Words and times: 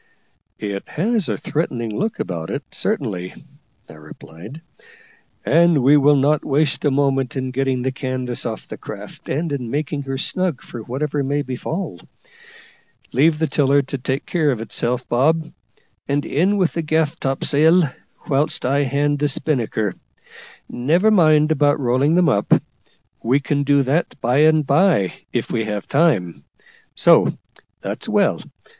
"It 0.57 0.87
has 0.89 1.29
a 1.29 1.37
threatening 1.37 1.95
look 1.95 2.19
about 2.19 2.49
it, 2.49 2.63
certainly," 2.71 3.35
I 3.87 3.93
replied, 3.93 4.61
"and 5.45 5.83
we 5.83 5.95
will 5.95 6.15
not 6.15 6.43
waste 6.43 6.85
a 6.85 6.89
moment 6.89 7.35
in 7.37 7.51
getting 7.51 7.83
the 7.83 7.91
canvas 7.91 8.43
off 8.47 8.67
the 8.67 8.79
craft, 8.79 9.29
and 9.29 9.51
in 9.53 9.69
making 9.69 10.01
her 10.01 10.17
snug 10.17 10.63
for 10.63 10.81
whatever 10.81 11.23
may 11.23 11.43
befall. 11.43 11.99
Leave 13.11 13.37
the 13.37 13.45
tiller 13.45 13.83
to 13.83 13.99
take 13.99 14.25
care 14.25 14.49
of 14.49 14.59
itself, 14.59 15.07
Bob, 15.07 15.53
and 16.07 16.25
in 16.25 16.57
with 16.57 16.73
the 16.73 16.81
gaff 16.81 17.19
topsail, 17.19 17.83
whilst 18.27 18.65
I 18.65 18.79
hand 18.85 19.19
the 19.19 19.27
spinnaker. 19.27 19.93
Never 20.67 21.11
mind 21.11 21.51
about 21.51 21.79
rolling 21.79 22.15
them 22.15 22.27
up; 22.27 22.51
we 23.21 23.39
can 23.39 23.61
do 23.63 23.83
that 23.83 24.19
by 24.19 24.37
and 24.37 24.65
bye, 24.65 25.13
if 25.31 25.51
we 25.51 25.65
have 25.65 25.87
time. 25.87 26.43
So; 26.95 27.37
that's 27.81 28.09
well. 28.09 28.39